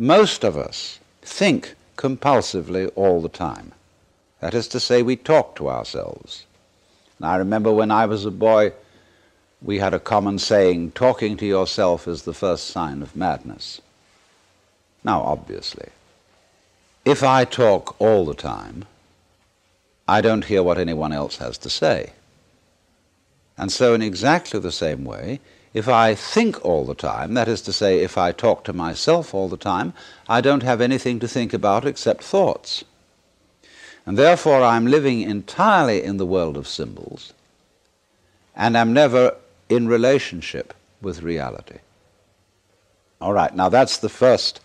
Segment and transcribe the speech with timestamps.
[0.00, 3.72] Most of us think compulsively all the time.
[4.40, 6.46] That is to say, we talk to ourselves.
[7.18, 8.72] And I remember when I was a boy,
[9.60, 13.82] we had a common saying talking to yourself is the first sign of madness.
[15.04, 15.90] Now, obviously,
[17.04, 18.86] if I talk all the time,
[20.08, 22.14] I don't hear what anyone else has to say.
[23.58, 25.40] And so, in exactly the same way,
[25.72, 29.34] if I think all the time, that is to say, if I talk to myself
[29.34, 29.92] all the time,
[30.28, 32.84] I don't have anything to think about except thoughts.
[34.04, 37.32] And therefore, I'm living entirely in the world of symbols,
[38.56, 39.36] and am never
[39.68, 41.78] in relationship with reality.
[43.20, 44.60] All right, now that's the first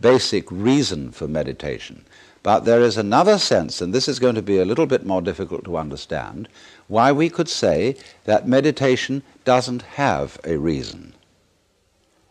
[0.00, 2.04] basic reason for meditation.
[2.42, 5.22] But there is another sense, and this is going to be a little bit more
[5.22, 6.48] difficult to understand,
[6.88, 11.14] why we could say that meditation doesn't have a reason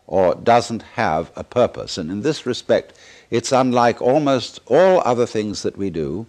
[0.06, 1.96] or doesn't have a purpose.
[1.96, 2.92] And in this respect,
[3.30, 6.26] it's unlike almost all other things that we do,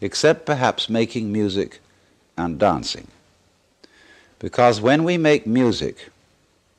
[0.00, 1.80] except perhaps making music
[2.36, 3.08] and dancing.
[4.38, 6.10] Because when we make music,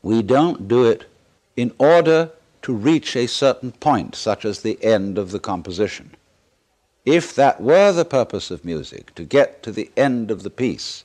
[0.03, 1.09] we don't do it
[1.55, 2.29] in order
[2.61, 6.11] to reach a certain point, such as the end of the composition.
[7.05, 11.03] If that were the purpose of music, to get to the end of the piece,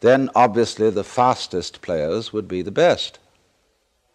[0.00, 3.18] then obviously the fastest players would be the best.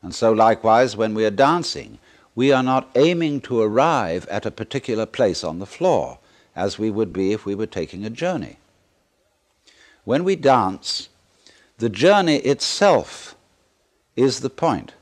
[0.02, 2.00] And so, likewise, when we are dancing,
[2.36, 6.20] we are not aiming to arrive at a particular place on the floor,
[6.56, 8.58] as we would be if we were taking a journey.
[10.04, 11.10] When we dance,
[11.78, 13.36] the journey itself
[14.16, 14.94] is the point.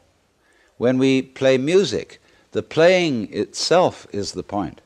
[0.77, 2.21] When we play music,
[2.51, 4.81] the playing itself is the point.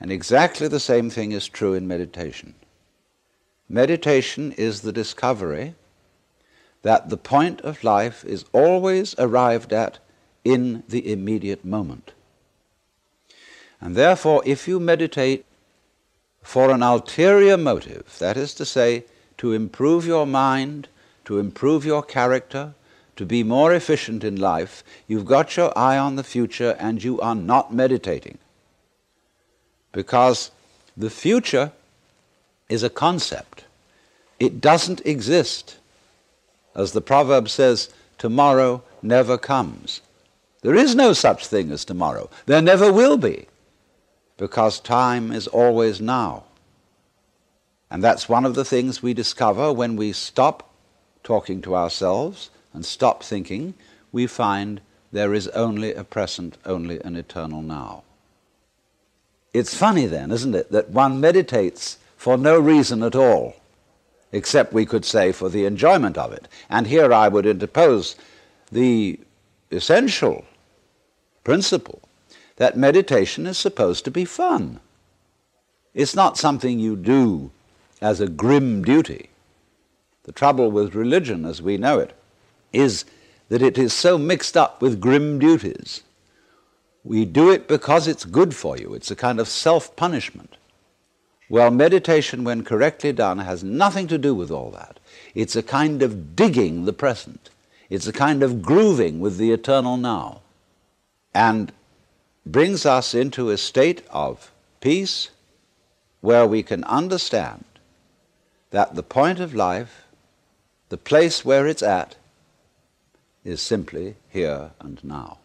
[0.00, 2.54] And exactly the same thing is true in meditation.
[3.72, 5.76] Meditation is the discovery
[6.82, 10.00] that the point of life is always arrived at
[10.44, 12.12] in the immediate moment.
[13.80, 15.46] And therefore, if you meditate
[16.42, 19.04] for an ulterior motive, that is to say,
[19.38, 20.88] to improve your mind,
[21.26, 22.74] to improve your character,
[23.14, 27.20] to be more efficient in life, you've got your eye on the future and you
[27.20, 28.38] are not meditating.
[29.92, 30.50] Because
[30.96, 31.70] the future
[32.70, 33.64] is a concept.
[34.38, 35.76] It doesn't exist.
[36.74, 40.00] As the proverb says, tomorrow never comes.
[40.62, 42.30] There is no such thing as tomorrow.
[42.46, 43.46] There never will be.
[44.38, 46.44] Because time is always now.
[47.90, 50.70] And that's one of the things we discover when we stop
[51.24, 53.74] talking to ourselves and stop thinking.
[54.12, 54.80] We find
[55.12, 58.04] there is only a present, only an eternal now.
[59.52, 63.56] It's funny then, isn't it, that one meditates for no reason at all,
[64.30, 66.46] except we could say for the enjoyment of it.
[66.68, 68.14] And here I would interpose
[68.70, 69.18] the
[69.70, 70.44] essential
[71.44, 72.02] principle
[72.56, 74.80] that meditation is supposed to be fun.
[75.94, 77.52] It's not something you do
[78.02, 79.30] as a grim duty.
[80.24, 82.14] The trouble with religion as we know it
[82.70, 83.06] is
[83.48, 86.02] that it is so mixed up with grim duties
[87.02, 88.92] we do it because it's good for you.
[88.92, 90.58] It's a kind of self punishment.
[91.50, 95.00] Well, meditation, when correctly done, has nothing to do with all that.
[95.34, 97.50] It's a kind of digging the present,
[97.90, 100.42] it's a kind of grooving with the eternal now,
[101.34, 101.72] and
[102.46, 105.30] brings us into a state of peace
[106.20, 107.64] where we can understand
[108.70, 110.04] that the point of life,
[110.88, 112.14] the place where it's at,
[113.44, 115.39] is simply here and now.